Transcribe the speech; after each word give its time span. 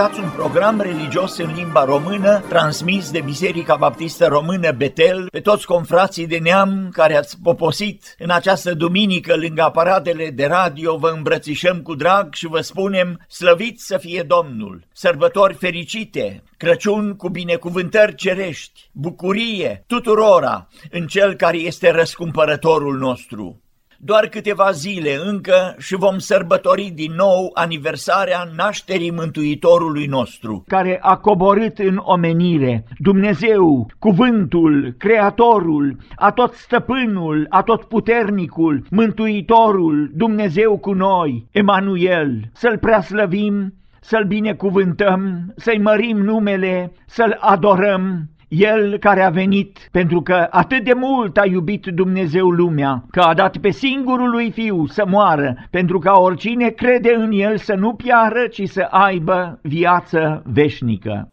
Ascultați 0.00 0.34
un 0.34 0.42
program 0.42 0.80
religios 0.80 1.36
în 1.36 1.54
limba 1.54 1.84
română, 1.84 2.42
transmis 2.48 3.10
de 3.10 3.20
Biserica 3.20 3.76
Baptistă 3.76 4.26
Română 4.26 4.72
Betel, 4.72 5.26
pe 5.30 5.40
toți 5.40 5.66
confrații 5.66 6.26
de 6.26 6.38
neam 6.38 6.88
care 6.92 7.16
ați 7.16 7.36
poposit 7.42 8.14
în 8.18 8.30
această 8.30 8.74
duminică 8.74 9.36
lângă 9.36 9.62
aparatele 9.62 10.30
de 10.30 10.46
radio, 10.46 10.96
vă 10.96 11.08
îmbrățișăm 11.08 11.82
cu 11.82 11.94
drag 11.94 12.34
și 12.34 12.46
vă 12.46 12.60
spunem, 12.60 13.26
slăviți 13.28 13.86
să 13.86 13.98
fie 13.98 14.22
Domnul! 14.22 14.86
Sărbători 14.92 15.54
fericite, 15.54 16.42
Crăciun 16.56 17.16
cu 17.16 17.28
binecuvântări 17.28 18.14
cerești, 18.14 18.90
bucurie 18.92 19.84
tuturora 19.86 20.68
în 20.90 21.06
Cel 21.06 21.34
care 21.34 21.56
este 21.56 21.90
răscumpărătorul 21.90 22.98
nostru 22.98 23.60
doar 24.02 24.26
câteva 24.26 24.70
zile 24.70 25.18
încă 25.24 25.74
și 25.78 25.94
vom 25.94 26.18
sărbători 26.18 26.92
din 26.94 27.12
nou 27.16 27.50
aniversarea 27.54 28.50
nașterii 28.56 29.10
Mântuitorului 29.10 30.06
nostru, 30.06 30.64
care 30.66 30.98
a 31.02 31.16
coborât 31.16 31.78
în 31.78 32.00
omenire. 32.02 32.84
Dumnezeu, 32.98 33.90
cuvântul, 33.98 34.94
Creatorul, 34.98 35.96
atot 36.14 36.54
stăpânul, 36.54 37.46
atot 37.48 37.84
puternicul, 37.84 38.86
Mântuitorul, 38.90 40.10
Dumnezeu 40.14 40.78
cu 40.78 40.92
noi, 40.92 41.46
Emanuel, 41.50 42.40
să-L 42.52 42.78
preaslăvim, 42.78 43.74
să-L 44.00 44.24
binecuvântăm, 44.24 45.52
să-i 45.56 45.78
mărim 45.78 46.16
numele, 46.16 46.92
să-L 47.06 47.36
adorăm, 47.40 48.28
el 48.50 48.98
care 48.98 49.22
a 49.22 49.30
venit 49.30 49.88
pentru 49.92 50.20
că 50.20 50.46
atât 50.50 50.84
de 50.84 50.92
mult 50.94 51.36
a 51.36 51.46
iubit 51.46 51.86
Dumnezeu 51.86 52.48
lumea, 52.48 53.04
că 53.10 53.20
a 53.20 53.34
dat 53.34 53.56
pe 53.56 53.70
singurul 53.70 54.30
lui 54.30 54.50
Fiu 54.50 54.86
să 54.86 55.04
moară, 55.06 55.56
pentru 55.70 55.98
ca 55.98 56.12
oricine 56.12 56.68
crede 56.68 57.14
în 57.14 57.30
El 57.32 57.56
să 57.56 57.74
nu 57.74 57.94
piară, 57.94 58.46
ci 58.46 58.68
să 58.68 58.80
aibă 58.90 59.58
viață 59.62 60.42
veșnică. 60.46 61.28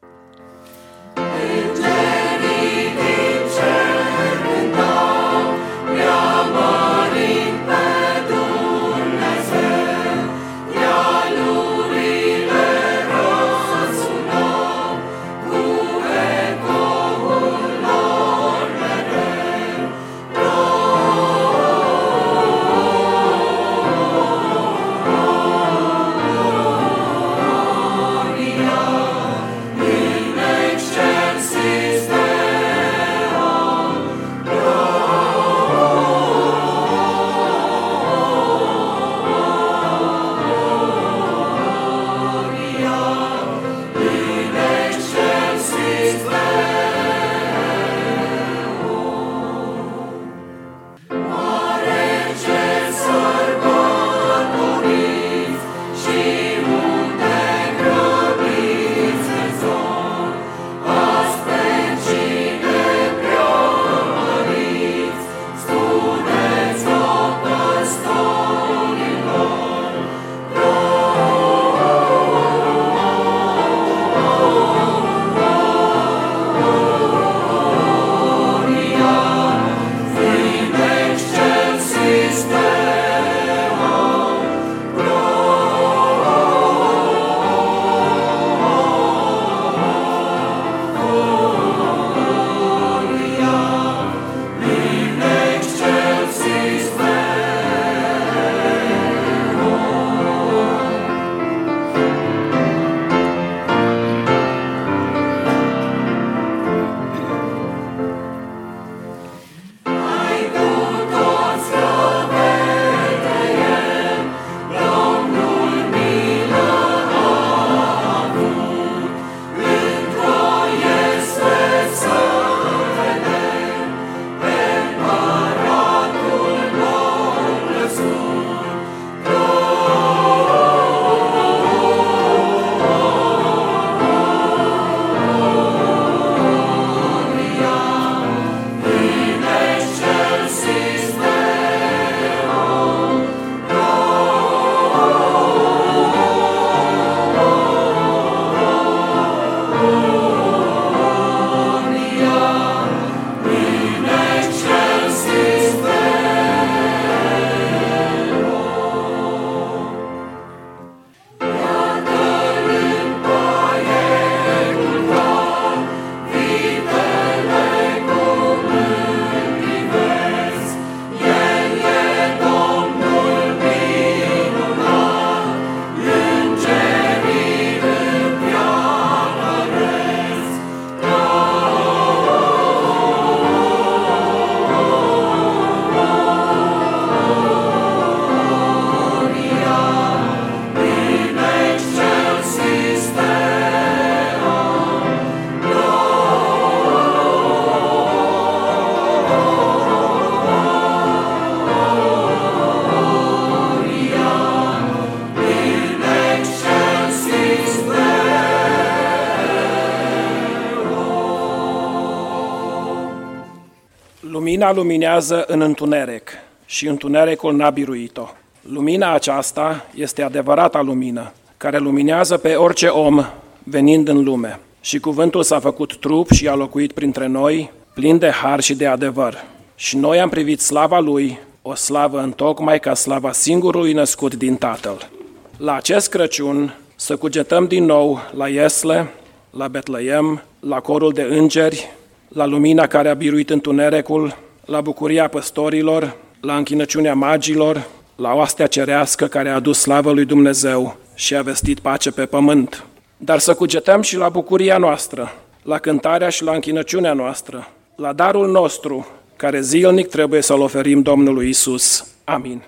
Lumina 214.68 214.82
luminează 214.82 215.44
în 215.48 215.62
întuneric 215.62 216.30
și 216.66 216.88
întunericul 216.88 217.56
n-a 217.56 217.70
biruit-o. 217.70 218.30
Lumina 218.62 219.14
aceasta 219.14 219.86
este 219.96 220.22
adevărata 220.22 220.82
lumină, 220.82 221.32
care 221.58 221.78
luminează 221.78 222.38
pe 222.38 222.56
orice 222.56 222.88
om 222.88 223.26
venind 223.64 224.08
în 224.08 224.24
lume. 224.24 224.60
Și 224.82 225.00
cuvântul 225.00 225.44
s-a 225.44 225.60
făcut 225.60 225.96
trup 225.96 226.32
și 226.32 226.48
a 226.48 226.56
locuit 226.56 226.92
printre 226.92 227.28
noi, 227.28 227.72
plin 227.94 228.18
de 228.18 228.30
har 228.30 228.60
și 228.62 228.76
de 228.76 228.86
adevăr. 228.86 229.44
Și 229.76 229.98
noi 229.98 230.20
am 230.20 230.30
privit 230.30 230.60
slava 230.62 231.00
Lui, 231.00 231.40
o 231.62 231.76
slavă 231.76 232.20
întocmai 232.20 232.80
ca 232.80 232.94
slava 232.94 233.32
singurului 233.32 233.94
născut 233.94 234.36
din 234.36 234.56
Tatăl. 234.56 235.10
La 235.58 235.76
acest 235.76 236.10
Crăciun, 236.10 236.76
să 236.96 237.16
cugetăm 237.16 237.68
din 237.68 237.86
nou 237.86 238.20
la 238.36 238.48
Iesle, 238.48 239.08
la 239.50 239.68
Betleem, 239.68 240.42
la 240.60 240.80
corul 240.80 241.12
de 241.12 241.28
îngeri, 241.30 241.92
la 242.28 242.46
lumina 242.46 242.88
care 242.88 243.10
a 243.10 243.14
biruit 243.14 243.50
întunericul, 243.50 244.46
la 244.68 244.82
bucuria 244.82 245.28
păstorilor, 245.28 246.16
la 246.42 246.56
închinăciunea 246.56 247.14
magilor, 247.14 247.88
la 248.16 248.34
oastea 248.34 248.68
cerească 248.68 249.26
care 249.26 249.50
a 249.50 249.56
adus 249.56 249.80
slavă 249.80 250.12
lui 250.12 250.26
Dumnezeu 250.26 250.98
și 251.16 251.36
a 251.36 251.42
vestit 251.42 251.80
pace 251.80 252.12
pe 252.12 252.26
pământ. 252.26 252.86
Dar 253.18 253.40
să 253.40 253.54
cugetăm 253.54 254.02
și 254.02 254.18
la 254.18 254.30
bucuria 254.30 254.78
noastră, 254.78 255.34
la 255.64 255.78
cântarea 255.78 256.30
și 256.30 256.44
la 256.44 256.52
închinăciunea 256.52 257.14
noastră, 257.14 257.68
la 257.96 258.14
darul 258.14 258.52
nostru, 258.52 259.08
care 259.36 259.62
zilnic 259.62 260.08
trebuie 260.08 260.42
să-l 260.42 260.60
oferim 260.60 261.02
Domnului 261.02 261.50
Isus. 261.50 262.08
Amin. 262.24 262.64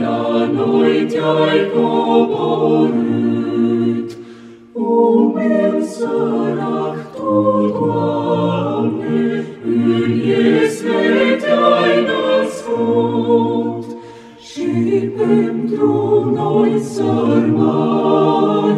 la 0.00 0.50
noi 0.52 1.06
te-ai 1.06 1.70
coborât. 1.74 3.31
O 4.74 5.32
meu 5.34 5.82
săractul, 5.82 7.72
Doamne, 7.78 9.44
în 9.64 10.10
iesle 10.24 11.36
te-ai 11.40 11.94
născut. 12.08 13.84
Și 14.40 14.68
pentru 15.16 16.32
noi 16.34 16.80
sărmani, 16.80 18.71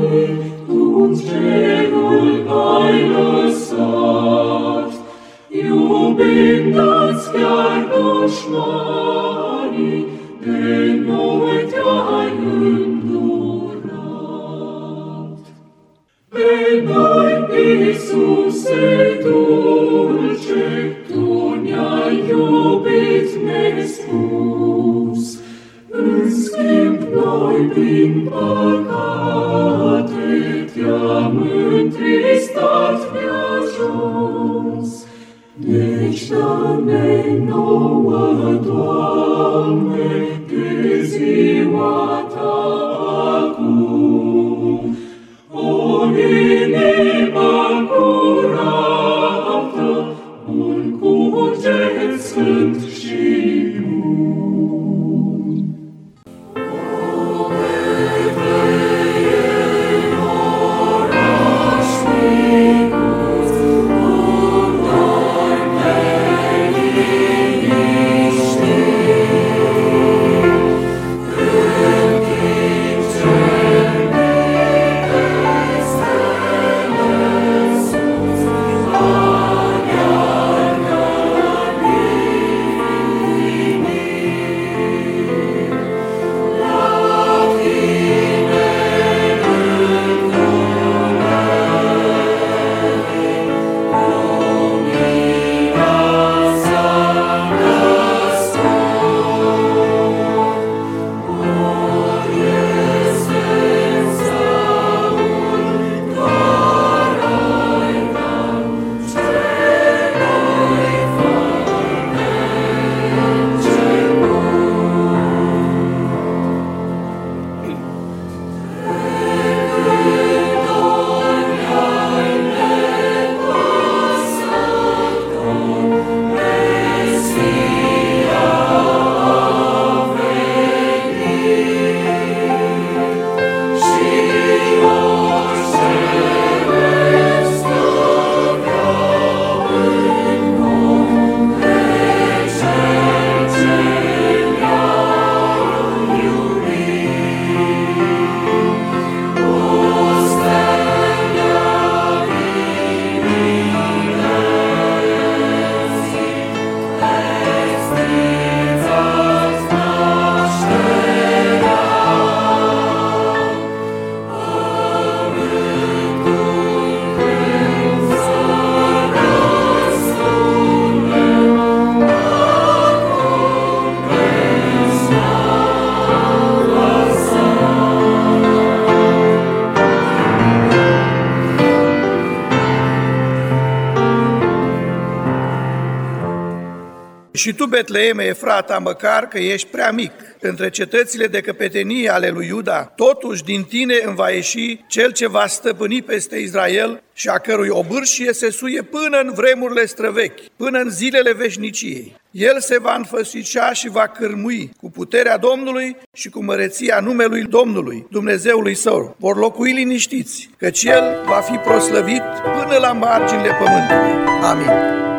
Și 187.44 187.52
tu, 187.52 187.66
Betleeme, 187.66 188.24
Efrata, 188.24 188.78
măcar 188.78 189.28
că 189.28 189.38
ești 189.38 189.68
prea 189.68 189.92
mic, 189.92 190.12
între 190.40 190.70
cetățile 190.70 191.26
de 191.26 191.40
căpetenie 191.40 192.08
ale 192.08 192.28
lui 192.28 192.46
Iuda, 192.46 192.82
totuși 192.82 193.44
din 193.44 193.64
tine 193.64 193.94
îmi 194.04 194.14
va 194.14 194.30
ieși 194.30 194.80
cel 194.88 195.12
ce 195.12 195.28
va 195.28 195.46
stăpâni 195.46 196.02
peste 196.02 196.36
Israel 196.36 197.02
și 197.12 197.28
a 197.28 197.38
cărui 197.38 197.68
obârșie 197.68 198.32
se 198.32 198.50
suie 198.50 198.82
până 198.82 199.18
în 199.18 199.32
vremurile 199.34 199.86
străvechi, 199.86 200.40
până 200.56 200.78
în 200.78 200.90
zilele 200.90 201.32
veșniciei. 201.32 202.16
El 202.30 202.60
se 202.60 202.78
va 202.78 202.94
înfășicea 202.94 203.72
și 203.72 203.88
va 203.88 204.06
cârmui 204.06 204.70
cu 204.80 204.90
puterea 204.90 205.36
Domnului 205.36 205.96
și 206.12 206.28
cu 206.28 206.44
măreția 206.44 207.00
numelui 207.00 207.42
Domnului, 207.42 208.06
Dumnezeului 208.10 208.74
său. 208.74 209.16
Vor 209.18 209.36
locui 209.36 209.72
liniștiți, 209.72 210.50
căci 210.58 210.84
El 210.84 211.22
va 211.26 211.40
fi 211.40 211.56
proslăvit 211.56 212.22
până 212.42 212.78
la 212.80 212.92
marginile 212.92 213.50
pământului. 213.58 214.12
Amin. 214.42 215.12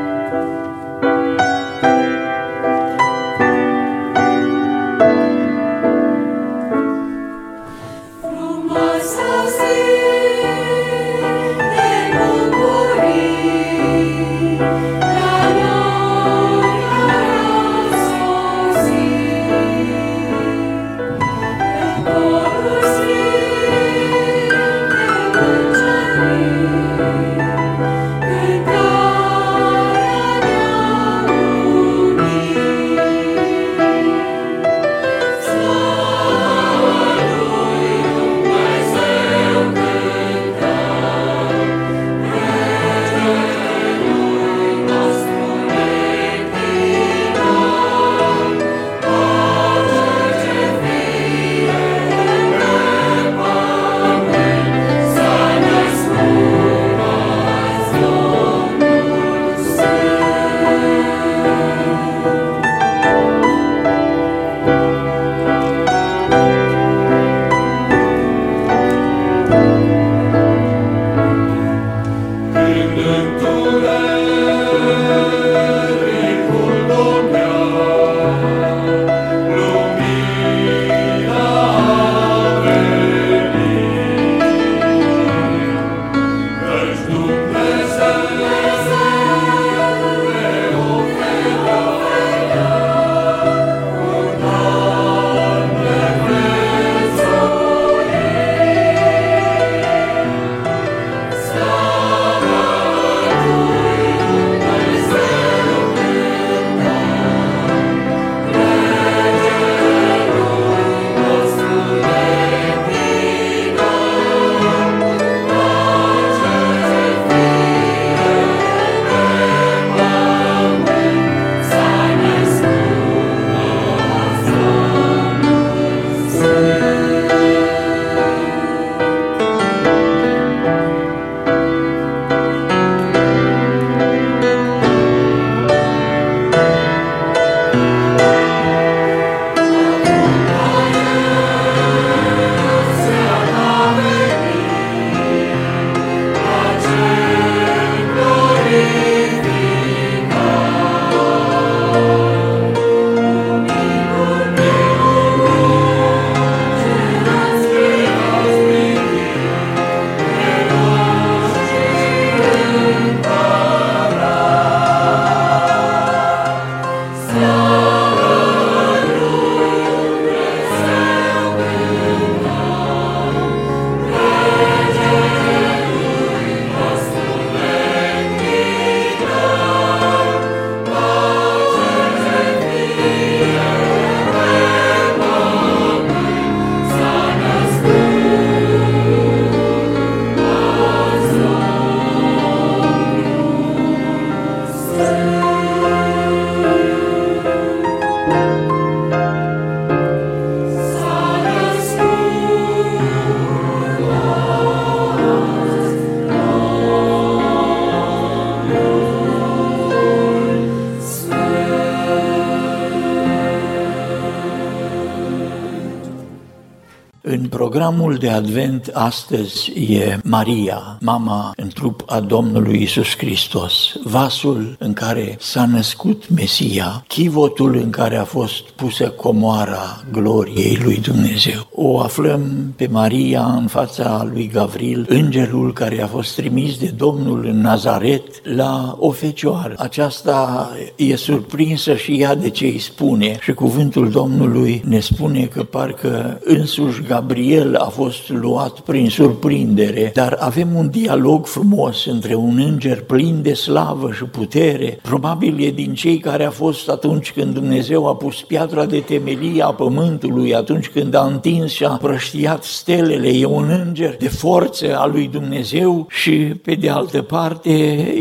De 218.26 218.32
advent 218.32 218.90
astăzi 218.94 219.72
e 219.72 220.20
Maria, 220.24 220.98
mama 221.02 221.54
în 221.56 221.68
trup 221.68 222.04
a 222.06 222.20
Domnului 222.20 222.82
Isus 222.82 223.18
Hristos, 223.18 223.74
vasul 224.04 224.76
în 224.80 224.94
care 224.94 225.38
s-a 225.40 225.66
născut 225.66 226.30
Mesia, 226.30 227.04
chivotul 227.08 227.76
în 227.76 227.90
care 227.90 228.18
a 228.18 228.24
fost 228.24 228.62
pusă 228.62 229.10
comoara 229.10 230.04
gloriei 230.12 230.80
lui 230.84 231.00
Dumnezeu. 231.00 231.68
O 231.72 232.00
aflăm 232.00 232.74
pe 232.76 232.88
Maria 232.92 233.44
în 233.44 233.68
fața 233.68 234.30
lui 234.34 234.50
Gavril, 234.54 235.06
îngerul 235.10 235.74
care 235.74 236.02
a 236.02 236.08
fost 236.08 236.36
trimis 236.36 236.78
de 236.78 236.94
Domnul 236.98 237.46
în 237.46 237.62
Nazaret 237.62 238.48
la 238.56 238.96
o 239.00 239.12
fecioară. 239.12 239.74
Aceasta 239.78 240.70
e 240.96 241.16
surprinsă 241.16 241.96
și 241.96 242.22
ea 242.22 242.36
de 242.36 242.50
ce 242.50 242.66
îi 242.66 242.80
spune 242.80 243.38
și 243.42 243.54
cuvântul 243.54 244.10
Domnului 244.10 244.82
ne 244.86 245.00
spune 245.00 245.44
că 245.44 245.64
parcă 245.64 246.40
însuși 246.44 247.02
Gabriel 247.02 247.76
a 247.76 247.86
fost 247.86 248.15
luat 248.28 248.80
prin 248.80 249.10
surprindere, 249.10 250.12
dar 250.14 250.38
avem 250.40 250.76
un 250.76 250.90
dialog 250.90 251.46
frumos 251.46 252.06
între 252.06 252.36
un 252.36 252.64
înger 252.66 253.02
plin 253.02 253.42
de 253.42 253.54
slavă 253.54 254.12
și 254.12 254.24
putere, 254.24 255.00
probabil 255.02 255.64
e 255.64 255.72
din 255.72 255.94
cei 255.94 256.18
care 256.18 256.46
a 256.46 256.50
fost 256.50 256.90
atunci 256.90 257.32
când 257.32 257.54
Dumnezeu 257.54 258.08
a 258.08 258.16
pus 258.16 258.42
piatra 258.42 258.86
de 258.86 259.00
temelie 259.00 259.64
a 259.64 259.70
pământului, 259.70 260.56
atunci 260.56 260.90
când 260.90 261.16
a 261.16 261.26
întins 261.26 261.72
și 261.72 261.84
a 261.84 261.90
prăștiat 261.90 262.64
stelele, 262.64 263.28
e 263.28 263.46
un 263.46 263.70
înger 263.86 264.16
de 264.18 264.28
forță 264.28 264.98
a 264.98 265.06
lui 265.06 265.28
Dumnezeu 265.28 266.08
și 266.10 266.32
pe 266.32 266.76
de 266.76 266.90
altă 266.90 267.22
parte 267.22 267.72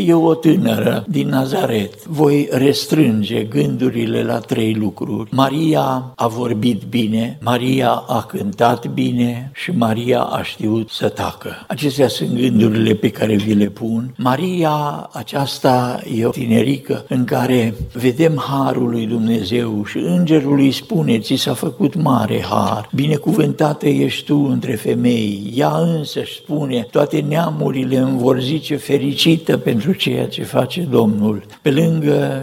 e 0.06 0.14
o 0.14 0.34
tânără 0.34 1.04
din 1.08 1.28
Nazaret. 1.28 2.06
Voi 2.06 2.48
restrânge 2.50 3.42
gândurile 3.42 4.22
la 4.22 4.38
trei 4.38 4.74
lucruri. 4.74 5.28
Maria 5.32 6.12
a 6.14 6.26
vorbit 6.26 6.82
bine, 6.88 7.38
Maria 7.42 8.04
a 8.08 8.22
cântat 8.22 8.86
bine 8.86 9.50
și 9.54 9.70
Maria 9.76 10.20
a 10.20 10.42
știut 10.42 10.90
să 10.90 11.08
tacă. 11.08 11.64
Acestea 11.68 12.08
sunt 12.08 12.40
gândurile 12.40 12.94
pe 12.94 13.10
care 13.10 13.34
vi 13.34 13.54
le 13.54 13.66
pun. 13.66 14.14
Maria 14.16 15.08
aceasta 15.12 16.00
e 16.16 16.26
o 16.26 16.30
tinerică 16.30 17.04
în 17.08 17.24
care 17.24 17.74
vedem 17.92 18.42
harul 18.48 18.90
lui 18.90 19.06
Dumnezeu 19.06 19.84
și 19.84 19.98
îngerul 19.98 20.58
îi 20.58 20.72
spune, 20.72 21.18
ți 21.18 21.34
s-a 21.34 21.54
făcut 21.54 21.94
mare 21.94 22.44
har, 22.48 22.88
binecuvântată 22.94 23.88
ești 23.88 24.24
tu 24.24 24.46
între 24.50 24.74
femei. 24.74 25.52
Ea 25.54 25.76
însă 25.76 26.20
își 26.20 26.34
spune, 26.34 26.86
toate 26.90 27.24
neamurile 27.28 27.96
îmi 27.96 28.18
vor 28.18 28.40
zice 28.40 28.76
fericită 28.76 29.56
pentru 29.56 29.92
ceea 29.92 30.26
ce 30.26 30.42
face 30.42 30.80
Domnul. 30.80 31.42
Pe 31.62 31.70
lângă 31.70 32.42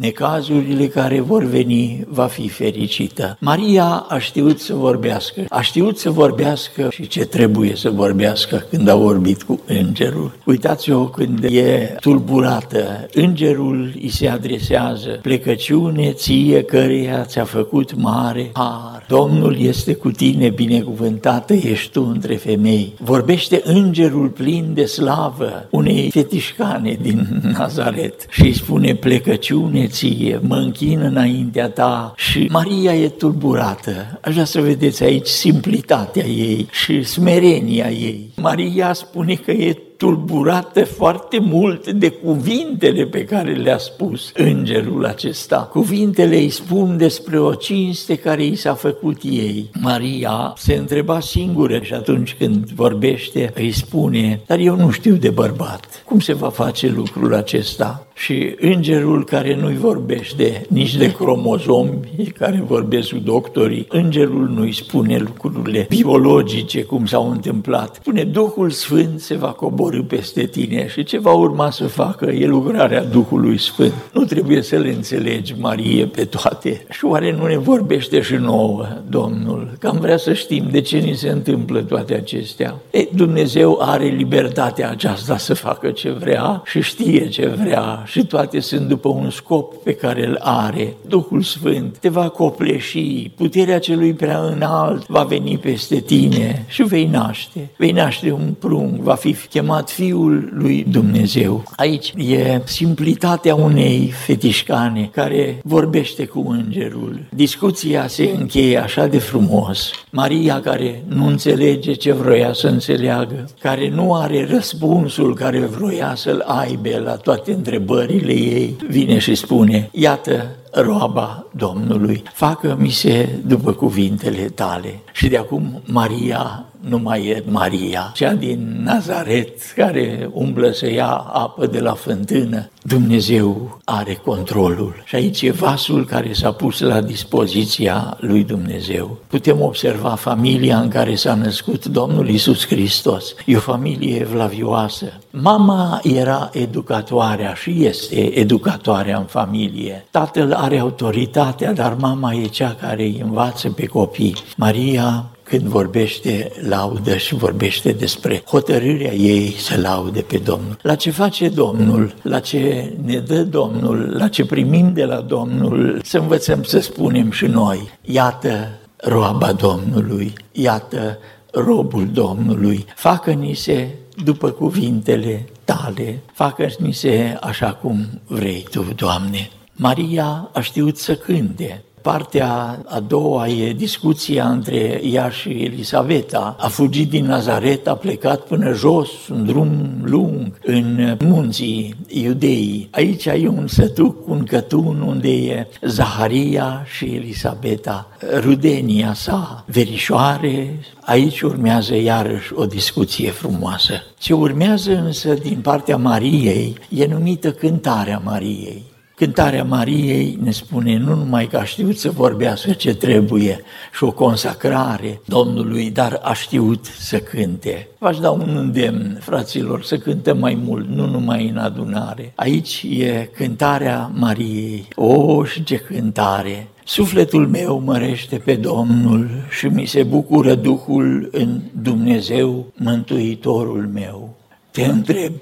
necazurile 0.00 0.86
care 0.86 1.20
vor 1.20 1.44
veni, 1.44 2.04
va 2.08 2.26
fi 2.26 2.48
fericită. 2.48 3.36
Maria 3.40 4.06
a 4.08 4.18
știut 4.18 4.60
să 4.60 4.74
vorbească, 4.74 5.44
a 5.48 5.60
știut 5.60 5.98
să 5.98 6.10
vorbească 6.10 6.88
și 6.90 7.06
ce 7.06 7.24
trebuie 7.24 7.76
să 7.76 7.90
vorbească 7.90 8.64
când 8.70 8.88
a 8.88 8.94
vorbit 8.94 9.42
cu 9.42 9.60
îngerul. 9.66 10.32
Uitați-o 10.44 11.04
când 11.04 11.44
e 11.44 11.96
tulburată, 12.00 13.08
îngerul 13.14 13.92
îi 14.02 14.08
se 14.08 14.28
adresează, 14.28 15.18
plecăciune 15.22 16.12
ție 16.12 16.62
căreia 16.62 17.24
ți-a 17.24 17.44
făcut 17.44 17.94
mare 17.96 18.50
har. 18.52 19.04
Domnul 19.08 19.60
este 19.60 19.94
cu 19.94 20.10
tine, 20.10 20.48
binecuvântată 20.48 21.52
ești 21.52 21.90
tu 21.92 22.10
între 22.12 22.34
femei. 22.34 22.92
Vorbește 22.98 23.60
îngerul 23.64 24.28
plin 24.28 24.70
de 24.74 24.84
slavă 24.84 25.66
unei 25.70 26.10
fetișcane 26.10 26.98
din 27.02 27.42
Nazaret 27.58 28.26
și 28.30 28.42
îi 28.42 28.54
spune 28.54 28.94
plecăciune 28.94 29.88
ție, 29.90 30.40
mă 30.42 30.56
închin 30.56 31.00
înaintea 31.00 31.68
ta 31.68 32.12
și 32.16 32.48
Maria 32.52 32.94
e 32.94 33.08
tulburată. 33.08 34.18
Aș 34.20 34.32
vrea 34.32 34.44
să 34.44 34.60
vedeți 34.60 35.02
aici 35.02 35.26
simplitatea 35.26 36.24
ei 36.24 36.68
și 36.70 37.02
smerenia 37.02 37.90
ei. 37.90 38.30
Maria 38.36 38.92
spune 38.92 39.34
că 39.34 39.50
e 39.50 39.78
tulburată 40.00 40.84
foarte 40.84 41.38
mult 41.38 41.90
de 41.90 42.08
cuvintele 42.08 43.04
pe 43.04 43.24
care 43.24 43.52
le-a 43.54 43.78
spus 43.78 44.32
îngerul 44.34 45.04
acesta. 45.04 45.56
Cuvintele 45.56 46.36
îi 46.36 46.48
spun 46.48 46.96
despre 46.96 47.38
o 47.38 47.54
cinste 47.54 48.14
care 48.16 48.44
i 48.44 48.54
s-a 48.54 48.74
făcut 48.74 49.20
ei. 49.22 49.70
Maria 49.80 50.54
se 50.56 50.74
întreba 50.74 51.20
singură 51.20 51.80
și 51.82 51.94
atunci 51.94 52.34
când 52.38 52.70
vorbește 52.70 53.52
îi 53.54 53.72
spune, 53.72 54.40
dar 54.46 54.58
eu 54.58 54.76
nu 54.76 54.90
știu 54.90 55.14
de 55.14 55.30
bărbat. 55.30 56.02
Cum 56.04 56.20
se 56.20 56.32
va 56.32 56.48
face 56.48 56.88
lucrul 56.88 57.34
acesta? 57.34 58.06
Și 58.20 58.54
îngerul 58.58 59.24
care 59.24 59.56
nu-i 59.60 59.76
vorbește 59.76 60.62
nici 60.68 60.96
de 60.96 61.12
cromozomi, 61.12 62.00
care 62.38 62.64
vorbesc 62.66 63.08
cu 63.08 63.18
doctorii, 63.18 63.86
îngerul 63.88 64.48
nu-i 64.54 64.74
spune 64.74 65.18
lucrurile 65.18 65.86
biologice 65.88 66.82
cum 66.82 67.06
s-au 67.06 67.30
întâmplat. 67.30 67.94
Spune, 67.94 68.24
Duhul 68.24 68.70
Sfânt 68.70 69.20
se 69.20 69.34
va 69.34 69.46
coborâ 69.46 70.02
peste 70.02 70.46
tine 70.46 70.88
și 70.88 71.04
ce 71.04 71.18
va 71.18 71.32
urma 71.32 71.70
să 71.70 71.86
facă 71.86 72.30
e 72.30 72.46
lucrarea 72.46 73.04
Duhului 73.04 73.58
Sfânt. 73.58 73.92
Nu 74.12 74.24
trebuie 74.24 74.62
să 74.62 74.76
le 74.76 74.90
înțelegi, 74.90 75.54
Marie, 75.58 76.06
pe 76.06 76.24
toate. 76.24 76.84
Și 76.90 77.04
oare 77.04 77.32
nu 77.32 77.46
ne 77.46 77.58
vorbește 77.58 78.20
și 78.20 78.34
nouă, 78.34 78.86
Domnul? 79.08 79.70
Că 79.78 79.88
am 79.88 79.98
vrea 80.00 80.16
să 80.16 80.32
știm 80.32 80.68
de 80.70 80.80
ce 80.80 80.98
ni 80.98 81.14
se 81.14 81.28
întâmplă 81.28 81.80
toate 81.82 82.14
acestea. 82.14 82.80
E, 82.90 83.08
Dumnezeu 83.14 83.78
are 83.82 84.04
libertatea 84.04 84.90
aceasta 84.90 85.36
să 85.36 85.54
facă 85.54 85.90
ce 85.90 86.10
vrea 86.10 86.62
și 86.64 86.80
știe 86.82 87.28
ce 87.28 87.46
vrea 87.46 88.04
și 88.10 88.24
toate 88.24 88.60
sunt 88.60 88.88
după 88.88 89.08
un 89.08 89.30
scop 89.30 89.74
pe 89.82 89.94
care 89.94 90.26
îl 90.26 90.38
are. 90.40 90.94
Duhul 91.06 91.42
Sfânt 91.42 91.98
te 91.98 92.08
va 92.08 92.28
copleși, 92.28 93.30
puterea 93.36 93.78
celui 93.78 94.12
prea 94.12 94.38
înalt 94.38 95.06
va 95.06 95.22
veni 95.22 95.58
peste 95.58 96.00
tine 96.00 96.64
și 96.68 96.82
vei 96.82 97.06
naște. 97.06 97.70
Vei 97.76 97.90
naște 97.90 98.32
un 98.32 98.54
prung, 98.58 99.00
va 99.00 99.14
fi 99.14 99.34
chemat 99.50 99.90
Fiul 99.90 100.48
lui 100.52 100.86
Dumnezeu. 100.90 101.64
Aici 101.76 102.12
e 102.16 102.60
simplitatea 102.64 103.54
unei 103.54 104.12
fetișcane 104.24 105.08
care 105.12 105.60
vorbește 105.64 106.24
cu 106.24 106.44
îngerul. 106.48 107.20
Discuția 107.34 108.06
se 108.06 108.34
încheie 108.38 108.78
așa 108.78 109.06
de 109.06 109.18
frumos. 109.18 109.90
Maria 110.10 110.60
care 110.60 111.04
nu 111.08 111.26
înțelege 111.26 111.92
ce 111.92 112.12
vroia 112.12 112.52
să 112.52 112.66
înțeleagă, 112.66 113.48
care 113.60 113.88
nu 113.88 114.14
are 114.14 114.46
răspunsul 114.50 115.34
care 115.34 115.58
vroia 115.58 116.14
să-l 116.14 116.44
aibă 116.46 116.98
la 117.04 117.16
toate 117.16 117.52
întrebările, 117.52 117.98
întrebările 118.00 118.54
ei, 118.54 118.76
vine 118.88 119.18
și 119.18 119.34
spune, 119.34 119.88
iată 119.92 120.56
roaba 120.70 121.46
Domnului, 121.50 122.22
facă-mi 122.32 122.90
se 122.90 123.28
după 123.46 123.72
cuvintele 123.72 124.42
tale. 124.42 125.00
Și 125.12 125.28
de 125.28 125.36
acum 125.36 125.82
Maria 125.84 126.64
nu 126.80 126.98
mai 126.98 127.26
e 127.26 127.42
Maria, 127.48 128.12
cea 128.14 128.32
din 128.32 128.80
Nazaret 128.84 129.72
care 129.76 130.30
umblă 130.32 130.70
să 130.70 130.90
ia 130.90 131.08
apă 131.32 131.66
de 131.66 131.80
la 131.80 131.92
fântână. 131.92 132.70
Dumnezeu 132.82 133.80
are 133.84 134.14
controlul. 134.14 135.02
Și 135.04 135.14
aici 135.14 135.42
e 135.42 135.50
vasul 135.50 136.04
care 136.04 136.32
s-a 136.32 136.52
pus 136.52 136.80
la 136.80 137.00
dispoziția 137.00 138.16
lui 138.20 138.44
Dumnezeu. 138.44 139.18
Putem 139.26 139.60
observa 139.60 140.08
familia 140.08 140.78
în 140.78 140.88
care 140.88 141.14
s-a 141.14 141.34
născut 141.34 141.86
Domnul 141.86 142.28
Isus 142.28 142.66
Hristos. 142.66 143.34
E 143.46 143.56
o 143.56 143.60
familie 143.60 144.16
evlavioasă. 144.20 145.06
Mama 145.30 146.00
era 146.02 146.50
educatoarea 146.52 147.54
și 147.54 147.84
este 147.84 148.38
educatoarea 148.38 149.18
în 149.18 149.24
familie. 149.24 150.06
Tatăl 150.10 150.52
are 150.52 150.78
autoritatea, 150.78 151.72
dar 151.72 151.96
mama 151.98 152.32
e 152.32 152.44
cea 152.44 152.76
care 152.80 153.02
îi 153.02 153.20
învață 153.24 153.68
pe 153.68 153.86
copii. 153.86 154.36
Maria 154.56 154.99
când 155.42 155.62
vorbește, 155.62 156.52
laudă 156.68 157.16
și 157.16 157.34
vorbește 157.34 157.92
despre 157.92 158.42
hotărârea 158.46 159.12
ei 159.12 159.54
să 159.58 159.80
laude 159.80 160.20
pe 160.20 160.38
Domnul. 160.38 160.76
La 160.82 160.94
ce 160.94 161.10
face 161.10 161.48
Domnul, 161.48 162.14
la 162.22 162.38
ce 162.38 162.92
ne 163.04 163.18
dă 163.18 163.42
Domnul, 163.42 164.14
la 164.16 164.28
ce 164.28 164.44
primim 164.44 164.92
de 164.92 165.04
la 165.04 165.20
Domnul, 165.20 166.00
să 166.04 166.18
învățăm 166.18 166.62
să 166.62 166.80
spunem 166.80 167.30
și 167.30 167.46
noi, 167.46 167.88
iată 168.02 168.68
roaba 168.96 169.52
Domnului, 169.52 170.32
iată 170.52 171.18
robul 171.52 172.08
Domnului, 172.12 172.84
facă-ni 172.96 173.54
se 173.54 173.88
după 174.24 174.50
cuvintele 174.50 175.44
tale, 175.64 176.22
facă-ni 176.32 176.92
se 176.92 177.36
așa 177.40 177.72
cum 177.72 178.06
vrei 178.26 178.66
tu, 178.70 178.86
Doamne. 178.96 179.50
Maria 179.72 180.50
a 180.52 180.60
știut 180.60 180.96
să 180.96 181.14
cânte, 181.14 181.82
Partea 182.02 182.82
a 182.86 183.00
doua 183.00 183.48
e 183.48 183.72
discuția 183.72 184.48
între 184.48 185.00
ea 185.04 185.28
și 185.28 185.48
Elisaveta. 185.48 186.56
A 186.58 186.68
fugit 186.68 187.10
din 187.10 187.24
Nazaret, 187.24 187.88
a 187.88 187.94
plecat 187.94 188.40
până 188.40 188.72
jos, 188.72 189.28
un 189.28 189.44
drum 189.44 190.00
lung, 190.04 190.58
în 190.64 191.16
munții 191.24 191.94
iudeii. 192.08 192.88
Aici 192.90 193.26
ai 193.26 193.46
un 193.46 193.66
sătuc, 193.66 194.28
un 194.28 194.44
cătun 194.44 195.00
unde 195.00 195.28
e 195.28 195.66
Zaharia 195.82 196.84
și 196.96 197.04
Elisabeta, 197.04 198.08
rudenia 198.40 199.12
sa, 199.14 199.64
verișoare. 199.66 200.80
Aici 201.00 201.40
urmează 201.40 201.96
iarăși 201.96 202.52
o 202.54 202.66
discuție 202.66 203.30
frumoasă. 203.30 203.92
Ce 204.18 204.32
urmează 204.32 204.92
însă 204.92 205.34
din 205.34 205.60
partea 205.62 205.96
Mariei 205.96 206.74
e 206.88 207.06
numită 207.06 207.52
cântarea 207.52 208.22
Mariei 208.24 208.89
Cântarea 209.20 209.64
Mariei 209.64 210.38
ne 210.42 210.50
spune 210.50 210.98
nu 210.98 211.14
numai 211.14 211.46
că 211.46 211.56
a 211.56 211.64
știut 211.64 211.98
să 211.98 212.10
vorbească 212.10 212.72
ce 212.72 212.94
trebuie 212.94 213.60
și 213.92 214.04
o 214.04 214.12
consacrare 214.12 215.20
Domnului, 215.24 215.90
dar 215.90 216.20
a 216.22 216.32
știut 216.32 216.84
să 216.84 217.18
cânte. 217.18 217.88
V-aș 217.98 218.18
da 218.18 218.30
un 218.30 218.56
îndemn, 218.56 219.18
fraților, 219.20 219.82
să 219.82 219.98
cântăm 219.98 220.38
mai 220.38 220.58
mult, 220.64 220.88
nu 220.88 221.06
numai 221.06 221.48
în 221.48 221.56
adunare. 221.56 222.32
Aici 222.34 222.86
e 222.98 223.30
cântarea 223.34 224.10
Mariei. 224.14 224.88
O, 224.94 225.44
și 225.44 225.64
ce 225.64 225.76
cântare! 225.76 226.68
Sufletul 226.84 227.48
meu 227.48 227.82
mărește 227.84 228.36
pe 228.36 228.54
Domnul 228.54 229.28
și 229.50 229.66
mi 229.66 229.86
se 229.86 230.02
bucură 230.02 230.54
Duhul 230.54 231.28
în 231.32 231.60
Dumnezeu, 231.82 232.72
Mântuitorul 232.76 233.90
meu. 233.92 234.36
Te 234.70 234.84
întreb, 234.84 235.32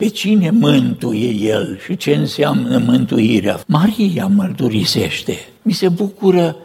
pe 0.00 0.08
cine 0.08 0.50
mântuie 0.50 1.28
El 1.28 1.78
și 1.84 1.96
ce 1.96 2.14
înseamnă 2.14 2.78
mântuirea? 2.86 3.60
Maria 3.66 4.26
mărturisește. 4.26 5.38
Mi 5.62 5.72
se 5.72 5.88
bucură 5.88 6.56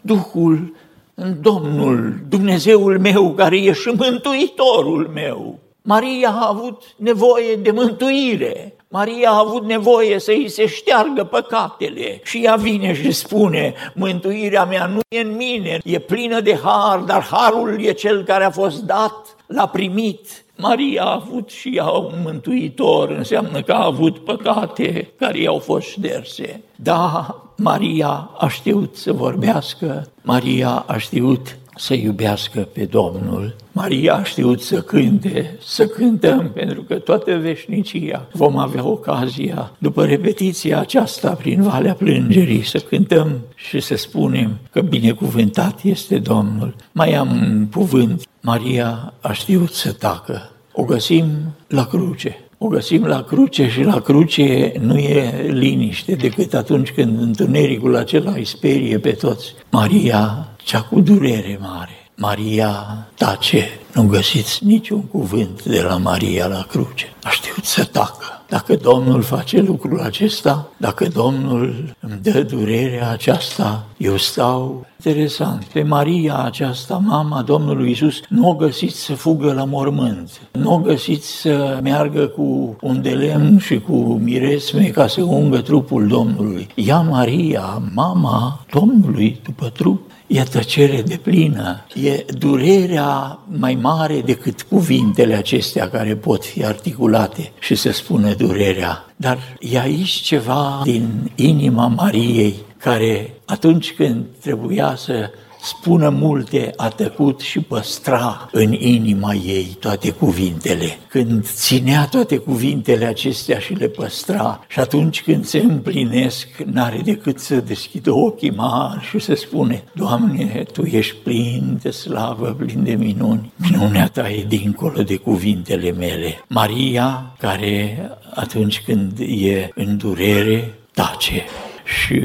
Duhul 0.00 0.74
în 1.14 1.36
Domnul, 1.40 2.14
Dumnezeul 2.28 2.98
meu, 2.98 3.32
care 3.32 3.56
e 3.56 3.72
și 3.72 3.88
mântuitorul 3.88 5.10
meu. 5.14 5.58
Maria 5.82 6.28
a 6.28 6.48
avut 6.48 6.82
nevoie 6.96 7.54
de 7.54 7.70
mântuire. 7.70 8.74
Maria 8.88 9.30
a 9.30 9.38
avut 9.38 9.64
nevoie 9.64 10.18
să 10.18 10.30
îi 10.30 10.48
se 10.48 10.66
șteargă 10.66 11.24
păcatele 11.24 12.20
și 12.24 12.38
ea 12.44 12.54
vine 12.54 12.94
și 12.94 13.10
spune, 13.10 13.74
mântuirea 13.94 14.64
mea 14.64 14.86
nu 14.86 15.00
e 15.08 15.20
în 15.20 15.36
mine, 15.36 15.78
e 15.84 15.98
plină 15.98 16.40
de 16.40 16.60
har, 16.62 16.98
dar 16.98 17.22
harul 17.30 17.84
e 17.84 17.92
cel 17.92 18.24
care 18.24 18.44
a 18.44 18.50
fost 18.50 18.82
dat, 18.82 19.36
l-a 19.46 19.66
primit. 19.66 20.41
Maria 20.56 21.02
a 21.02 21.14
avut 21.14 21.50
și 21.50 21.72
ea 21.76 21.88
un 21.88 22.20
mântuitor, 22.24 23.10
înseamnă 23.10 23.62
că 23.62 23.72
a 23.72 23.84
avut 23.84 24.18
păcate 24.18 25.12
care 25.18 25.38
i-au 25.38 25.58
fost 25.58 25.88
șterse. 25.88 26.62
Da, 26.76 27.36
Maria 27.56 28.30
a 28.38 28.48
știut 28.48 28.96
să 28.96 29.12
vorbească, 29.12 30.08
Maria 30.22 30.84
a 30.86 30.96
știut 30.96 31.56
să 31.76 31.94
iubească 31.94 32.68
pe 32.72 32.84
Domnul. 32.84 33.54
Maria 33.72 34.14
a 34.14 34.22
știut 34.22 34.60
să 34.60 34.80
cânte, 34.82 35.58
să 35.62 35.86
cântăm, 35.86 36.50
pentru 36.54 36.82
că 36.82 36.94
toată 36.94 37.36
veșnicia 37.36 38.28
vom 38.32 38.56
avea 38.56 38.86
ocazia, 38.86 39.72
după 39.78 40.04
repetiția 40.04 40.80
aceasta 40.80 41.30
prin 41.30 41.62
Valea 41.62 41.94
Plângerii, 41.94 42.64
să 42.64 42.78
cântăm 42.78 43.38
și 43.54 43.80
să 43.80 43.96
spunem 43.96 44.58
că 44.70 44.80
binecuvântat 44.80 45.82
este 45.82 46.18
Domnul. 46.18 46.74
Mai 46.92 47.12
am 47.12 47.30
un 47.30 47.66
cuvânt. 47.72 48.22
Maria 48.40 49.12
a 49.20 49.32
știut 49.32 49.72
să 49.72 49.92
tacă. 49.92 50.50
O 50.72 50.84
găsim 50.84 51.26
la 51.68 51.86
cruce. 51.86 52.41
O 52.64 52.68
găsim 52.68 53.04
la 53.04 53.22
cruce 53.22 53.68
și 53.68 53.82
la 53.82 54.00
cruce 54.00 54.72
nu 54.80 54.96
e 54.98 55.46
liniște 55.50 56.14
decât 56.14 56.54
atunci 56.54 56.90
când 56.90 57.20
întunericul 57.20 57.96
acela 57.96 58.32
îi 58.32 58.44
sperie 58.44 58.98
pe 58.98 59.10
toți. 59.10 59.54
Maria, 59.70 60.48
cea 60.64 60.82
cu 60.82 61.00
durere 61.00 61.58
mare, 61.60 62.01
Maria 62.16 63.06
tace, 63.14 63.68
nu 63.94 64.02
găsiți 64.02 64.64
niciun 64.64 65.02
cuvânt 65.02 65.64
de 65.64 65.80
la 65.80 65.96
Maria 65.96 66.46
la 66.46 66.66
cruce. 66.68 67.12
A 67.22 67.30
știut 67.30 67.64
să 67.64 67.84
tacă. 67.84 68.42
Dacă 68.48 68.76
Domnul 68.76 69.22
face 69.22 69.60
lucrul 69.60 70.00
acesta, 70.00 70.68
dacă 70.76 71.08
Domnul 71.08 71.94
îmi 72.00 72.18
dă 72.22 72.42
durerea 72.42 73.10
aceasta, 73.10 73.84
eu 73.96 74.16
stau 74.16 74.86
interesant. 75.04 75.64
Pe 75.64 75.82
Maria 75.82 76.36
aceasta, 76.36 77.02
mama 77.04 77.42
Domnului 77.42 77.90
Isus, 77.90 78.20
nu 78.28 78.48
o 78.48 78.54
găsiți 78.54 79.00
să 79.04 79.14
fugă 79.14 79.52
la 79.52 79.64
mormânt, 79.64 80.40
nu 80.52 80.74
o 80.74 80.78
găsiți 80.78 81.40
să 81.40 81.78
meargă 81.82 82.26
cu 82.26 82.76
un 82.80 83.02
de 83.02 83.10
lemn 83.10 83.58
și 83.58 83.80
cu 83.80 84.20
miresme 84.22 84.86
ca 84.86 85.06
să 85.06 85.22
ungă 85.22 85.60
trupul 85.60 86.06
Domnului. 86.06 86.68
Ea, 86.74 87.00
Maria, 87.00 87.82
mama 87.94 88.64
Domnului 88.70 89.40
după 89.44 89.68
trup, 89.68 90.11
e 90.32 90.42
tăcere 90.42 91.02
de 91.02 91.16
plină, 91.16 91.84
e 91.94 92.24
durerea 92.38 93.38
mai 93.46 93.74
mare 93.74 94.20
decât 94.20 94.62
cuvintele 94.62 95.34
acestea 95.34 95.90
care 95.90 96.16
pot 96.16 96.44
fi 96.44 96.64
articulate 96.64 97.52
și 97.60 97.74
să 97.74 97.92
spună 97.92 98.34
durerea. 98.34 99.04
Dar 99.16 99.38
e 99.60 99.78
aici 99.78 100.10
ceva 100.10 100.80
din 100.84 101.30
inima 101.34 101.86
Mariei 101.86 102.54
care 102.78 103.34
atunci 103.44 103.92
când 103.92 104.24
trebuia 104.40 104.94
să 104.96 105.30
spună 105.62 106.08
multe, 106.08 106.72
a 106.76 106.88
tăcut 106.88 107.40
și 107.40 107.60
păstra 107.60 108.48
în 108.52 108.72
inima 108.72 109.34
ei 109.34 109.76
toate 109.80 110.10
cuvintele. 110.10 110.98
Când 111.08 111.46
ținea 111.46 112.06
toate 112.06 112.36
cuvintele 112.36 113.04
acestea 113.04 113.58
și 113.58 113.72
le 113.72 113.88
păstra 113.88 114.64
și 114.68 114.80
atunci 114.80 115.22
când 115.22 115.44
se 115.44 115.58
împlinesc, 115.58 116.48
n-are 116.72 117.00
decât 117.04 117.38
să 117.38 117.54
deschidă 117.54 118.12
ochii 118.12 118.50
mari 118.50 119.04
și 119.04 119.18
să 119.18 119.34
spune, 119.34 119.84
Doamne, 119.94 120.64
Tu 120.72 120.82
ești 120.82 121.14
plin 121.14 121.78
de 121.82 121.90
slavă, 121.90 122.56
plin 122.58 122.84
de 122.84 122.94
minuni. 122.94 123.52
Minunea 123.70 124.08
Ta 124.08 124.30
e 124.30 124.44
dincolo 124.48 125.02
de 125.02 125.16
cuvintele 125.16 125.92
mele. 125.92 126.44
Maria, 126.48 127.34
care 127.38 128.10
atunci 128.34 128.82
când 128.86 129.18
e 129.18 129.70
în 129.74 129.96
durere, 129.96 130.74
tace 130.94 131.44
și 131.84 132.20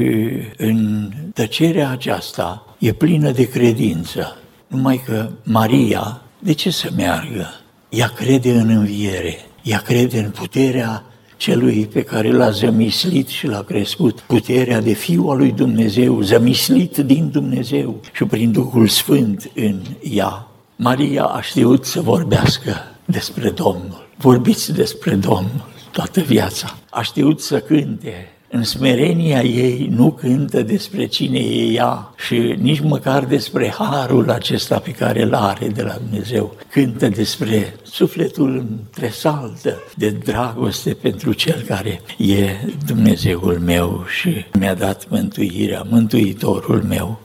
în 0.56 1.08
tăcerea 1.34 1.90
aceasta 1.90 2.67
e 2.78 2.92
plină 2.92 3.30
de 3.30 3.48
credință. 3.48 4.36
Numai 4.66 5.02
că 5.04 5.30
Maria, 5.42 6.22
de 6.38 6.52
ce 6.52 6.70
să 6.70 6.90
meargă? 6.96 7.46
Ea 7.88 8.08
crede 8.08 8.52
în 8.52 8.68
înviere, 8.68 9.36
ea 9.62 9.78
crede 9.78 10.18
în 10.18 10.30
puterea 10.30 11.02
celui 11.36 11.86
pe 11.86 12.02
care 12.02 12.32
l-a 12.32 12.50
zămislit 12.50 13.28
și 13.28 13.46
l-a 13.46 13.62
crescut, 13.62 14.20
puterea 14.20 14.80
de 14.80 14.92
Fiul 14.92 15.30
al 15.30 15.36
lui 15.36 15.52
Dumnezeu, 15.52 16.20
zămislit 16.20 16.96
din 16.96 17.30
Dumnezeu 17.30 18.00
și 18.12 18.24
prin 18.24 18.52
Duhul 18.52 18.88
Sfânt 18.88 19.50
în 19.54 19.80
ea. 20.02 20.48
Maria 20.76 21.24
a 21.24 21.40
știut 21.40 21.84
să 21.84 22.00
vorbească 22.00 22.74
despre 23.04 23.50
Domnul. 23.50 24.08
Vorbiți 24.16 24.72
despre 24.72 25.14
Domnul 25.14 25.68
toată 25.90 26.20
viața. 26.20 26.78
A 26.90 27.02
știut 27.02 27.40
să 27.40 27.60
cânte, 27.60 28.28
în 28.50 28.62
smerenia 28.62 29.42
ei 29.42 29.88
nu 29.90 30.10
cântă 30.10 30.62
despre 30.62 31.06
cine 31.06 31.38
e 31.38 31.72
ea 31.72 32.14
și 32.26 32.54
nici 32.60 32.80
măcar 32.80 33.24
despre 33.24 33.74
harul 33.78 34.30
acesta 34.30 34.78
pe 34.78 34.90
care 34.90 35.22
îl 35.22 35.34
are 35.34 35.68
de 35.68 35.82
la 35.82 35.96
Dumnezeu. 36.08 36.56
Cântă 36.70 37.08
despre 37.08 37.74
sufletul 37.82 38.66
întresaltă 38.68 39.82
de 39.96 40.10
dragoste 40.10 40.94
pentru 40.94 41.32
cel 41.32 41.60
care 41.66 42.00
e 42.16 42.48
Dumnezeul 42.86 43.58
meu 43.64 44.04
și 44.18 44.44
mi-a 44.58 44.74
dat 44.74 45.06
mântuirea, 45.08 45.86
mântuitorul 45.88 46.82
meu. 46.82 47.20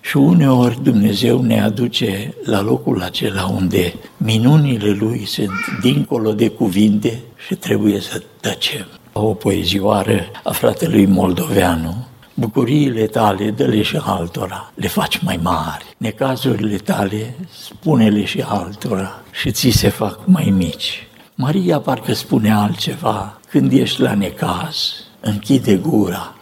Și 0.00 0.16
uneori 0.16 0.82
Dumnezeu 0.82 1.42
ne 1.42 1.60
aduce 1.60 2.34
la 2.44 2.60
locul 2.60 3.02
acela 3.02 3.46
unde 3.46 3.94
minunile 4.16 4.90
Lui 4.90 5.26
sunt 5.26 5.50
dincolo 5.80 6.32
de 6.32 6.48
cuvinte 6.48 7.18
și 7.46 7.54
trebuie 7.54 8.00
să 8.00 8.22
tăcem 8.40 8.86
o 9.20 9.34
poezioară 9.34 10.30
a 10.44 10.52
fratelui 10.52 11.06
Moldoveanu, 11.06 12.06
bucuriile 12.34 13.06
tale 13.06 13.50
dă-le 13.50 13.82
și 13.82 14.00
altora, 14.04 14.72
le 14.74 14.88
faci 14.88 15.18
mai 15.18 15.38
mari, 15.42 15.94
necazurile 15.96 16.76
tale 16.76 17.34
spune-le 17.62 18.24
și 18.24 18.44
altora 18.46 19.22
și 19.30 19.50
ți 19.50 19.70
se 19.70 19.88
fac 19.88 20.18
mai 20.24 20.52
mici. 20.56 21.06
Maria 21.34 21.80
parcă 21.80 22.12
spune 22.12 22.52
altceva, 22.52 23.40
când 23.50 23.72
ești 23.72 24.00
la 24.00 24.14
necaz, 24.14 24.76
închide 25.20 25.76
gura 25.76 26.34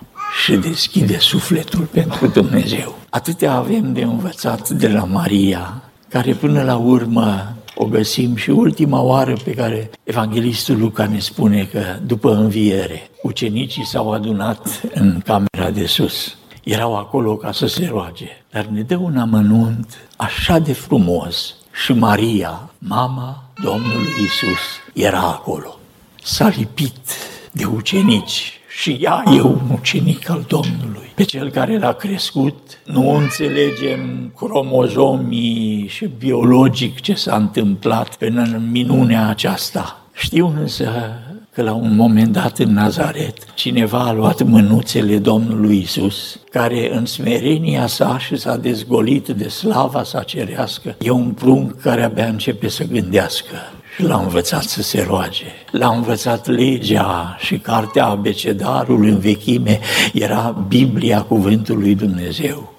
și 0.42 0.56
deschide 0.56 1.18
sufletul 1.18 1.84
pentru 1.84 2.26
Dumnezeu. 2.26 2.98
Atâtea 3.10 3.52
avem 3.52 3.92
de 3.92 4.02
învățat 4.02 4.68
de 4.68 4.88
la 4.88 5.04
Maria, 5.04 5.82
care 6.08 6.32
până 6.32 6.62
la 6.62 6.76
urmă 6.76 7.56
o 7.78 7.84
găsim 7.84 8.36
și 8.36 8.50
ultima 8.50 9.00
oară 9.00 9.36
pe 9.44 9.50
care 9.50 9.90
evanghelistul 10.04 10.78
Luca 10.78 11.06
ne 11.06 11.18
spune 11.18 11.68
că 11.72 11.82
după 12.06 12.34
înviere 12.34 13.10
ucenicii 13.22 13.86
s-au 13.86 14.12
adunat 14.12 14.80
în 14.94 15.20
camera 15.24 15.70
de 15.70 15.86
sus. 15.86 16.36
Erau 16.64 16.96
acolo 16.96 17.36
ca 17.36 17.52
să 17.52 17.66
se 17.66 17.86
roage, 17.90 18.28
dar 18.50 18.64
ne 18.64 18.82
dă 18.82 18.96
un 18.96 19.16
amănunt 19.16 20.08
așa 20.16 20.58
de 20.58 20.72
frumos 20.72 21.54
și 21.84 21.92
Maria, 21.92 22.70
mama 22.78 23.44
Domnului 23.62 24.12
Isus, 24.24 24.58
era 24.92 25.20
acolo. 25.20 25.78
S-a 26.22 26.48
lipit 26.48 26.98
de 27.52 27.64
ucenici 27.64 28.52
și 28.80 28.98
ea 29.00 29.22
e 29.36 29.40
un 29.40 29.60
ucenic 29.72 30.28
al 30.28 30.44
Domnului. 30.48 31.05
Pe 31.16 31.22
cel 31.22 31.50
care 31.50 31.78
l-a 31.78 31.92
crescut, 31.92 32.80
nu 32.84 33.10
înțelegem 33.10 34.32
cromozomii 34.36 35.86
și 35.88 36.10
biologic 36.18 37.00
ce 37.00 37.14
s-a 37.14 37.36
întâmplat 37.36 38.16
în 38.18 38.68
minunea 38.70 39.28
aceasta. 39.28 40.00
Știu 40.12 40.54
însă 40.60 40.90
că 41.52 41.62
la 41.62 41.72
un 41.72 41.94
moment 41.96 42.32
dat 42.32 42.58
în 42.58 42.72
Nazaret, 42.72 43.54
cineva 43.54 43.98
a 43.98 44.12
luat 44.12 44.42
mânuțele 44.42 45.18
Domnului 45.18 45.78
Isus, 45.78 46.40
care 46.50 46.94
în 46.94 47.06
smerenia 47.06 47.86
sa 47.86 48.18
și 48.18 48.36
s-a 48.36 48.56
dezgolit 48.56 49.28
de 49.28 49.48
slava 49.48 50.02
sa 50.02 50.22
cerească, 50.22 50.96
e 51.00 51.10
un 51.10 51.30
prunc 51.30 51.80
care 51.80 52.02
abia 52.02 52.26
începe 52.26 52.68
să 52.68 52.84
gândească 52.84 53.54
și 53.96 54.02
l-a 54.02 54.18
învățat 54.18 54.62
să 54.62 54.82
se 54.82 55.04
roage. 55.08 55.44
L-a 55.70 55.88
învățat 55.88 56.46
legea 56.46 57.36
și 57.38 57.58
cartea 57.58 58.06
abecedarului 58.06 59.10
în 59.10 59.18
vechime 59.18 59.80
era 60.12 60.64
Biblia 60.68 61.22
Cuvântului 61.22 61.94
Dumnezeu. 61.94 62.74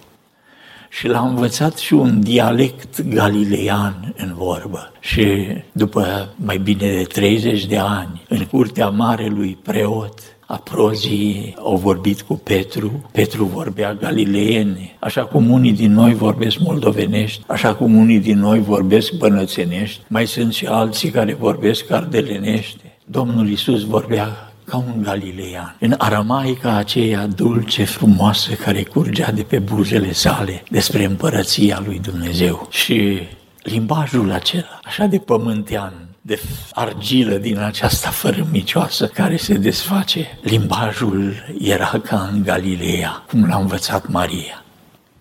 Și 0.89 1.08
l-a 1.08 1.19
învățat 1.19 1.77
și 1.77 1.93
un 1.93 2.21
dialect 2.21 3.01
galilean 3.01 4.13
în 4.17 4.34
vorbă. 4.36 4.91
Și 4.99 5.47
după 5.71 6.30
mai 6.36 6.58
bine 6.58 6.91
de 6.91 7.03
30 7.03 7.65
de 7.65 7.77
ani, 7.77 8.25
în 8.27 8.45
curtea 8.45 8.89
marelui 8.89 9.58
preot, 9.63 10.19
Aprozii 10.50 11.56
au 11.58 11.76
vorbit 11.76 12.22
cu 12.22 12.34
Petru, 12.34 13.10
Petru 13.12 13.46
vorbea 13.46 13.94
galileene, 13.94 14.96
așa 15.00 15.26
cum 15.26 15.50
unii 15.50 15.74
din 15.74 15.94
noi 15.94 16.14
vorbesc 16.14 16.60
moldovenești, 16.60 17.44
așa 17.48 17.76
cum 17.76 17.96
unii 17.96 18.20
din 18.20 18.40
noi 18.40 18.60
vorbesc 18.60 19.14
bănățenești, 19.14 20.02
mai 20.08 20.28
sunt 20.28 20.54
și 20.54 20.66
alții 20.66 21.10
care 21.10 21.34
vorbesc 21.34 21.92
ardelenești. 21.92 22.80
Domnul 23.06 23.50
Isus 23.50 23.84
vorbea 23.84 24.54
ca 24.64 24.78
un 24.78 25.02
galilean, 25.04 25.76
în 25.80 25.96
aramaica 25.98 26.76
aceea 26.76 27.28
dulce, 27.28 27.84
frumoasă, 27.84 28.54
care 28.54 28.84
curgea 28.84 29.32
de 29.32 29.42
pe 29.42 29.60
buzele 29.60 30.12
sale 30.12 30.64
despre 30.70 31.04
împărăția 31.04 31.82
lui 31.86 32.00
Dumnezeu. 32.00 32.68
Și 32.70 33.20
limbajul 33.62 34.32
acela, 34.32 34.80
așa 34.84 35.06
de 35.06 35.18
pământean, 35.18 36.07
de 36.28 36.40
argilă 36.74 37.36
din 37.36 37.58
aceasta 37.58 38.10
fărâmicioasă 38.10 39.08
care 39.08 39.38
se 39.38 39.54
desface. 39.54 40.38
Limbajul 40.42 41.34
era 41.60 42.02
ca 42.04 42.30
în 42.32 42.44
Galileea, 42.44 43.24
cum 43.30 43.46
l-a 43.46 43.58
învățat 43.58 44.08
Maria. 44.08 44.63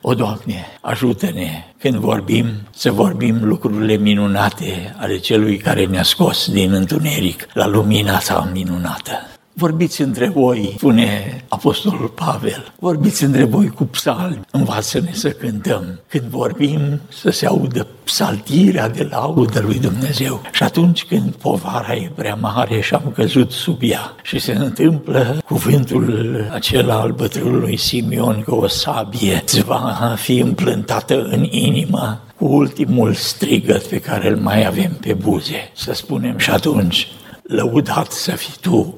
O, 0.00 0.14
Doamne, 0.14 0.66
ajută-ne 0.80 1.64
când 1.78 1.94
vorbim 1.94 2.46
să 2.70 2.90
vorbim 2.90 3.38
lucrurile 3.42 3.96
minunate 3.96 4.94
ale 4.96 5.18
celui 5.18 5.56
care 5.56 5.84
ne-a 5.84 6.02
scos 6.02 6.50
din 6.50 6.72
întuneric 6.72 7.46
la 7.52 7.66
lumina 7.66 8.18
sa 8.18 8.50
minunată. 8.52 9.35
Vorbiți 9.58 10.02
între 10.02 10.28
voi, 10.28 10.74
spune 10.76 11.40
Apostolul 11.48 12.08
Pavel, 12.08 12.72
vorbiți 12.78 13.24
între 13.24 13.44
voi 13.44 13.68
cu 13.68 13.84
psalmi, 13.84 14.40
învață-ne 14.50 15.10
să 15.12 15.30
cântăm. 15.30 16.00
Când 16.08 16.24
vorbim, 16.24 17.00
să 17.08 17.30
se 17.30 17.46
audă 17.46 17.86
psaltirea 18.04 18.88
de 18.88 19.08
laudă 19.10 19.60
lui 19.60 19.78
Dumnezeu. 19.78 20.42
Și 20.52 20.62
atunci 20.62 21.04
când 21.04 21.34
povara 21.34 21.94
e 21.94 22.10
prea 22.14 22.34
mare 22.34 22.80
și 22.80 22.94
am 22.94 23.12
căzut 23.14 23.50
sub 23.50 23.78
ea 23.80 24.14
și 24.22 24.38
se 24.38 24.52
întâmplă 24.52 25.42
cuvântul 25.44 26.48
acela 26.52 27.00
al 27.00 27.12
bătrânului 27.12 27.76
Simeon 27.76 28.42
că 28.42 28.54
o 28.54 28.66
sabie 28.66 29.40
îți 29.44 29.64
va 29.64 30.14
fi 30.16 30.38
împlântată 30.38 31.22
în 31.22 31.46
inimă 31.50 32.20
cu 32.36 32.44
ultimul 32.44 33.14
strigăt 33.14 33.82
pe 33.82 33.98
care 33.98 34.28
îl 34.28 34.36
mai 34.36 34.66
avem 34.66 34.96
pe 35.00 35.12
buze. 35.12 35.70
Să 35.74 35.92
spunem 35.92 36.38
și 36.38 36.50
atunci, 36.50 37.08
lăudat 37.42 38.12
să 38.12 38.30
fii 38.30 38.54
Tu, 38.60 38.94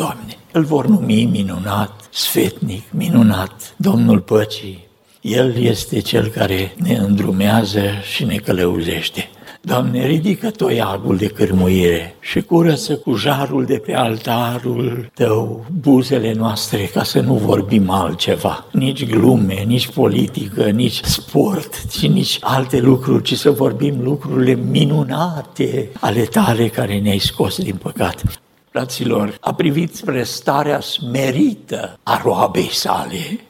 Doamne. 0.00 0.36
Îl 0.52 0.64
vor 0.64 0.86
numi 0.86 1.24
minunat, 1.24 2.08
sfetnic, 2.10 2.82
minunat, 2.90 3.74
Domnul 3.76 4.20
Păcii. 4.20 4.86
El 5.20 5.56
este 5.56 6.00
Cel 6.00 6.26
care 6.26 6.74
ne 6.76 6.94
îndrumează 6.94 7.82
și 8.14 8.24
ne 8.24 8.36
călăuzește. 8.36 9.30
Doamne, 9.60 10.06
ridică 10.06 10.50
toiagul 10.50 11.16
de 11.16 11.26
cârmuire 11.26 12.16
și 12.20 12.40
curăță 12.40 12.96
cu 12.96 13.14
jarul 13.14 13.64
de 13.64 13.78
pe 13.78 13.94
altarul 13.94 15.10
Tău 15.14 15.64
buzele 15.80 16.32
noastre 16.32 16.84
ca 16.84 17.02
să 17.02 17.20
nu 17.20 17.34
vorbim 17.34 17.90
altceva, 17.90 18.66
nici 18.72 19.06
glume, 19.06 19.64
nici 19.66 19.88
politică, 19.88 20.64
nici 20.64 21.00
sport, 21.02 21.90
ci 21.90 22.06
nici 22.06 22.38
alte 22.40 22.78
lucruri, 22.78 23.22
ci 23.22 23.34
să 23.34 23.50
vorbim 23.50 24.02
lucrurile 24.02 24.54
minunate 24.70 25.90
ale 26.00 26.22
Tale 26.22 26.68
care 26.68 26.98
ne-ai 26.98 27.18
scos 27.18 27.58
din 27.58 27.76
păcat. 27.76 28.22
Fraților, 28.70 29.36
a 29.40 29.54
privit 29.54 29.94
spre 29.94 30.22
starea 30.22 30.80
smerită 30.80 31.98
a 32.02 32.20
roabei 32.24 32.70
sale, 32.72 33.40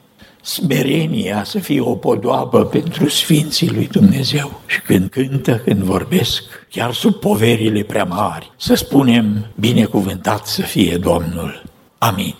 smerenia 0.41 1.43
să 1.43 1.59
fie 1.59 1.81
o 1.81 1.95
podoabă 1.95 2.65
pentru 2.65 3.09
Sfinții 3.09 3.71
lui 3.71 3.87
Dumnezeu. 3.87 4.61
Și 4.65 4.81
când 4.81 5.09
cântă, 5.09 5.57
când 5.57 5.81
vorbesc, 5.81 6.43
chiar 6.69 6.93
sub 6.93 7.13
poverile 7.13 7.83
prea 7.83 8.03
mari, 8.03 8.51
să 8.57 8.73
spunem, 8.73 9.47
binecuvântat 9.55 10.45
să 10.45 10.61
fie 10.61 10.97
Domnul. 10.97 11.63
Amin. 11.97 12.35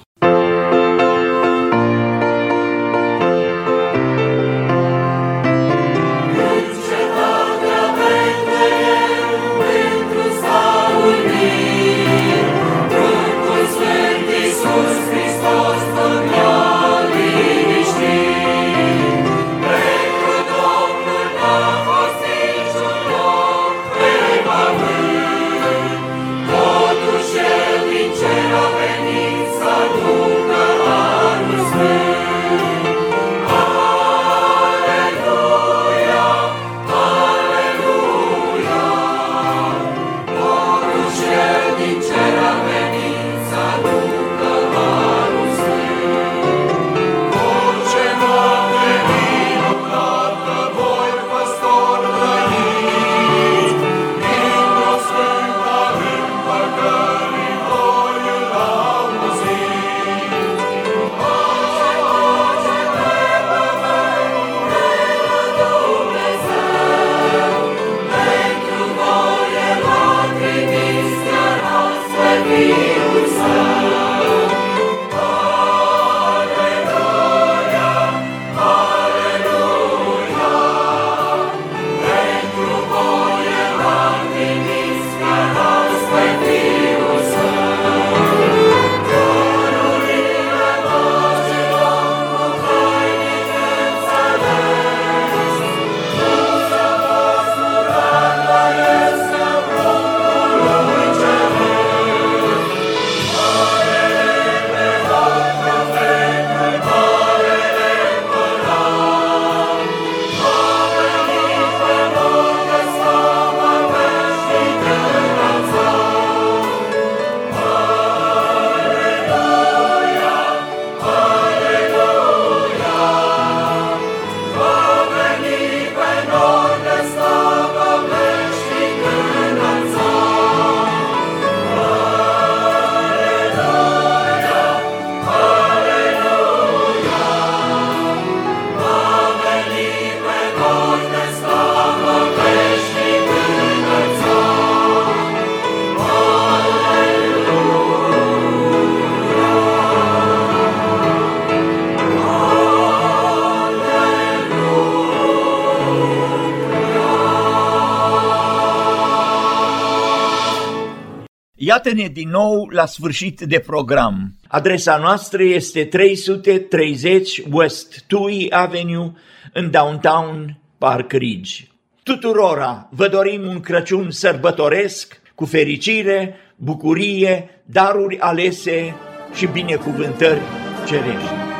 Iată-ne 161.72 162.08
din 162.08 162.30
nou 162.30 162.68
la 162.70 162.86
sfârșit 162.86 163.42
de 163.42 163.60
program. 163.60 164.36
Adresa 164.48 164.98
noastră 164.98 165.44
este 165.44 165.86
330 165.86 167.42
West 167.52 168.04
Tui 168.08 168.48
Avenue 168.50 169.12
în 169.54 169.72
downtown 169.72 170.58
Park 170.78 171.12
Ridge. 171.12 171.68
Tuturora 172.04 172.90
vă 172.92 173.08
dorim 173.08 173.48
un 173.48 173.60
Crăciun 173.60 174.12
sărbătoresc 174.12 175.22
cu 175.36 175.46
fericire, 175.46 176.36
bucurie, 176.56 177.62
daruri 177.66 178.20
alese 178.20 178.96
și 179.34 179.46
binecuvântări 179.46 180.42
cerești. 180.88 181.51